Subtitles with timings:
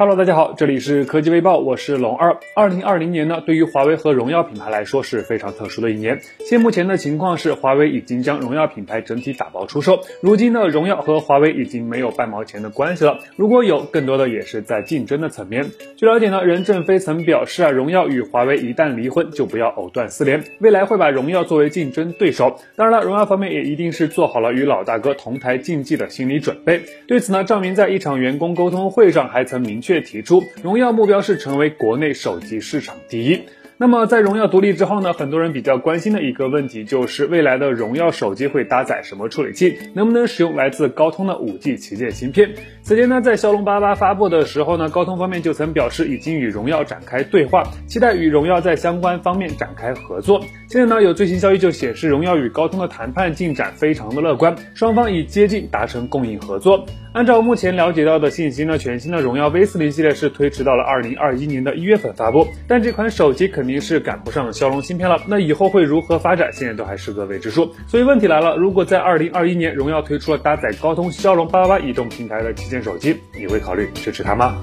[0.00, 2.38] Hello，大家好，这里是科技微报，我是龙二。
[2.54, 6.20] 二零二零年呢，对于华为和荣耀品牌来说是非常特殊的一年。
[6.48, 9.98] 现目前的情况是，华为已经将荣耀品牌整体打包出售。
[10.22, 13.18] 如今呢，荣耀和华为已经没有半毛钱的关系了。
[13.34, 15.66] 如果有，更多的也是在竞争的层面。
[15.96, 22.54] 据了解呢，任正非曾表示啊，荣耀与华为一旦离婚，就不要藕断丝连，未来会把荣耀作为竞争对手。
[22.76, 26.82] 当然了，荣耀方面也一定是做好了与老大哥同台竞技的心理准备。
[27.08, 33.40] 对此呢，赵明在一场员工沟通会上还曾明确却提出，荣耀目标是成为国内手机市场第一。
[33.78, 42.50] 那么在荣耀独立之后呢，很多人比较关心的一个问题就是未来的荣耀手机会搭载什么处理器，能不能使用来自高通的五 G 旗舰芯片？
[42.88, 50.40] 此前呢，在骁龙八八发布的时候呢，高通方面就曾表示已经与荣耀展开对话，期待与荣耀在相关方面展开合作。
[50.68, 56.86] 现在呢，有最新消息就显示，荣耀与高通的谈判进展非常的乐观，双方已接近达成供应合作。
[57.12, 65.20] 按照目前了解到的信息呢，全新的荣耀 V 四零系列是推迟到了二零二一年的一月份发布，但这款手机肯定是赶不上骁龙芯片了。
[65.26, 67.70] 那以后会如何发展，现在都还是个未知数。
[67.86, 74.56] 所以问题来了，如果在二零二一年荣耀推出了搭载高通骁龙八八八移动平台的旗舰手机，你会考虑支持它吗？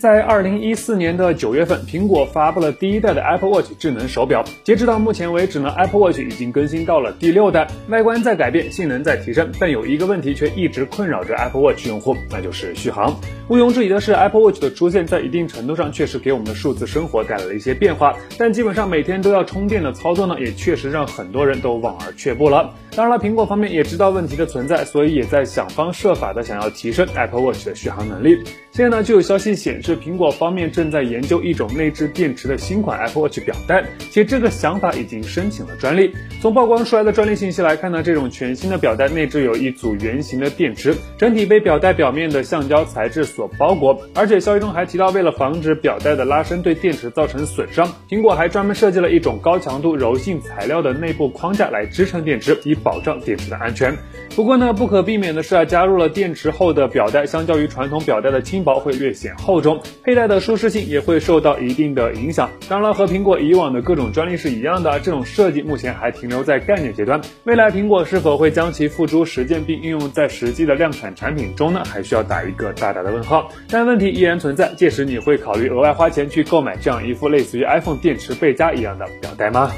[0.00, 4.42] 在二零一四年的九月份，苹果发布了第一代的 Apple Watch 智能手表。
[4.64, 13.14] 截止到目前为止呢，Apple Watch 已经更新到了第六代，外观在改变，性能在提升，但有一个问题却一直困扰着 Apple Watch 用户，那就是续航。
[13.48, 22.72] 毋庸置疑的是，Apple Watch 的出现在一定程度上确实给我们的数字生活带来了一些变化，但基本上每天都要充电的操作呢，也确实让很多人都望而却步了。
[22.96, 28.38] 当然了，苹果方面也知道问题的存在，所以也在想方设法的想要提升 Apple Watch 的续航能力。
[28.72, 36.14] 现在呢，就有消息显示，苹果方面正在研究一种内置电池的新款 Apple Watch 表带，且这个想法已经申请了专利。
[36.40, 44.00] 从曝光出来的专利信息来看呢，这种全新的表带内置有一组圆形的电池，整体被表带表面的橡胶材质所包裹。
[44.14, 53.98] 而且消息中还提到，为了防止表带的拉伸对电池造成损伤，苹果还专门设计了一种高强度柔性材料的内部框架来支撑电池，以保障电池的安全。
[54.36, 62.50] 不过呢，不可避免的是啊，加入了电池后的表带，相较于传统表带的轻薄，会略显厚重，佩戴的舒适性也会受到一定的影响。
[62.68, 67.20] 当然了，和苹果以往的各种专利是一样的，这种设计目前还停留在概念阶段。
[67.44, 71.82] 未来苹果是否会将其付诸实践并应用在实际的量产产品中呢？
[71.84, 73.50] 还需要打一个大大的问号。
[73.68, 79.70] 但问题依然存在，届时你会考虑额外花钱去购买这样一副类似于 iPhone 电池背夹一样的表带吗？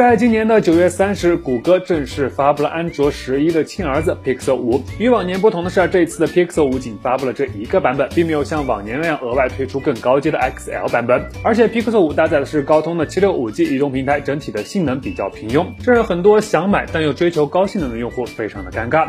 [0.00, 4.82] 在今年的九月三十日，谷歌正式发布了安卓十一的亲儿子 Pixel 五。
[4.98, 11.22] 与往年不同的是，这一次的 Pixel 五仅发布了这一个版本，并没有像往年那样额外推出更高阶的 XL 版本。
[11.44, 19.06] 而且 Pixel 五搭载的是高通的七六五 G 移动平台，整体的性能比较平庸，这让很多想买但又追求高性能的用户非常的尴尬。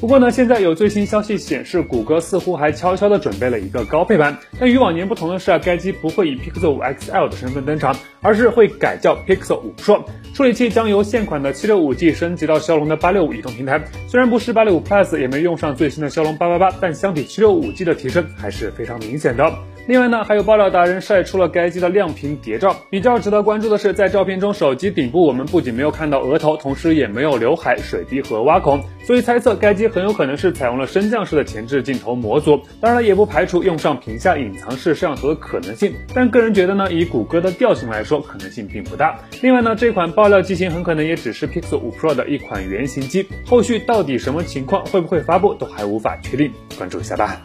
[0.00, 4.36] 不过呢，现在有最新消息显示，谷歌似乎还悄悄的准备了一个高配版。
[4.60, 10.02] 但与往年不同的是啊，该机不会以 Pixel 五 XL 的身份登场，而是会改叫 Pixel 五 Pro。
[10.34, 13.80] 处理器将由现款的七六五 G 升级到骁龙的八六五移动平台。
[14.08, 19.52] 虽然不是八六五 Plus，也没用上最新的骁龙八八八，但相比七六五 G 的提升还是非常明显的。
[19.86, 22.74] 另外呢，还有爆料达人晒出了该机的亮屏谍照。
[22.88, 32.58] 比较值得关注的是，在照片中，手机顶部我们不仅没有看到额头，同时也没有刘海、水滴和挖孔，所以猜测该机很有可能是采用了升降式的前置镜头模组。
[32.80, 35.92] 当然，也不排除用上屏下隐藏式摄像头的可能性。
[36.14, 39.18] 但个人觉得呢，以谷歌的调性来说，可能性并不大。
[39.42, 46.52] 另外呢，这款爆料机型很可能也只是 Pixel 5 Pro 的一款原型机，后续到底什么情况，会不会发布，都还无法确定。
[46.76, 47.42] 关注一下吧。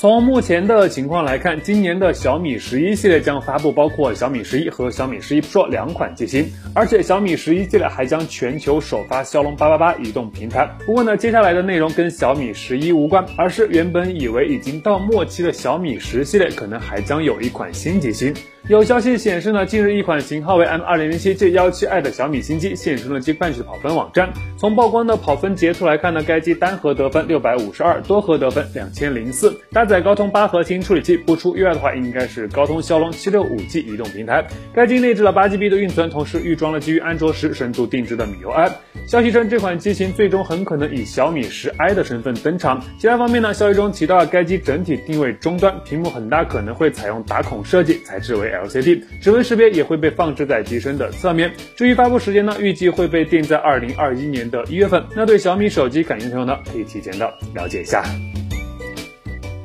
[0.00, 10.70] 从目前的情况来看，今年的小米十一系列将发布包括小米十一和小米十一 Pro 两款机型，而且小米十一系列还将全球首发骁龙八八八移动平台。
[10.86, 18.32] 不过呢，接下来的内容跟小米十一无关，而是原本以为已经到末期的小米十系列可能还将有一款新机型。
[18.68, 24.30] 有消息显示呢，近日一款型号为 M 二零零七 G 幺七 i 的小米新机现身了 Geekbench 跑分网站。
[24.58, 31.16] 从曝光的跑分截图来看呢，该机单核得分六百五十二，多核得分两千零四，搭载高通八核心处理器。
[31.16, 34.46] 不出意外的话，应该是高通骁龙七六五 G 移动平台。
[34.74, 38.70] 该机内置了八 GB 的运存，同时预装了基于安卓十深度定制的米 UI。
[39.06, 42.84] 消息称，这款机型最终很可能以小米十 i 的身份登场。
[42.98, 48.57] 其他方面呢，消息中提到了该机整体定位中端，屏幕很大可能会采用打孔设计，材质为。
[48.64, 51.52] LCD 指纹识别也会被放置在机身的侧面。
[51.76, 55.04] 至于发布时间呢，预计会被定在二零二一年的一月份。
[55.14, 58.04] 那对小米手机感兴趣的朋友呢，可以提前的了解一下。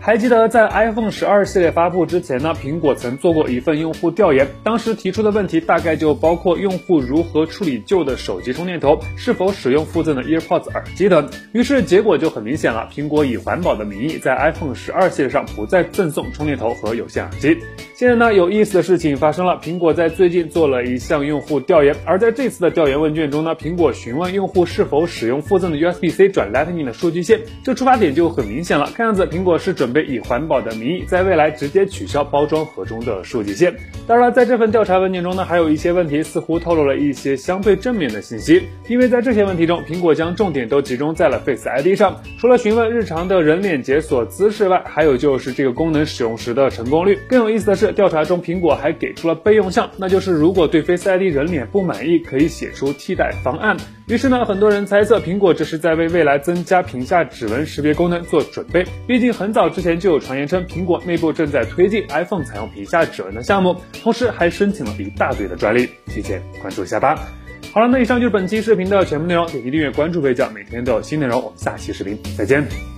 [0.05, 11.29] 还记得在 iPhone 十二系列发布之前呢，苹果曾做过一份用户调研，当时提出的问题大概就包括用户如何处理旧的手机充电头，是否使用附赠的 EarPods 耳机等。
[11.53, 17.57] 于是结果就很明显了，苹果以环保的名义，在 iPhone 十二系列上不再赠送充电头和有线耳机。
[18.03, 30.03] 现在呢，有意思的事情发生了，苹果在最近做了一项用户调研，而在这次的调研问卷中呢，苹果询问用户是否使用附赠的 USB-C 转 Lightning 的数据线，这出发点就很明显了，看样子苹果是准备。
[30.03, 33.73] 以环保的名义，在未来直接取消包装盒中的数据线。
[34.05, 42.21] 当然了，在这份调查问卷中呢，还有一些问题似乎透露了一些相对正面的信息，因为在这些问题中，苹果将重点都集中在了 Face ID 上。
[42.37, 47.17] 除了询问日常的人脸解锁姿势外，还有就是这个功能使用时的成功率。
[47.29, 53.77] 更有意思的是，调查中苹果还给出了备用项，那就是如果对 Face ID 人脸不满意，可以写出替代方案。
[54.07, 58.85] 于是呢，很多人猜测苹果这是在为未来增加屏下指纹识别功能做准备。
[59.07, 65.87] 毕竟很早之前就有传言称，苹果内部正在推进 iPhone 采用屏下指纹的项目，同时还申请了一大堆的专利。
[66.07, 67.17] 提前关注一下吧。
[67.71, 71.41] 好了，那以上就是本期视频的全部内容，点击订阅关注贝酱，每天都有新内容。
[71.41, 72.92] 我们下期视频再见。